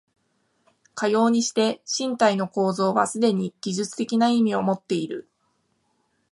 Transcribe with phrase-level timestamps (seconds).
[0.95, 5.29] かようにして身体の構造はすでに技術的な意味をもっている。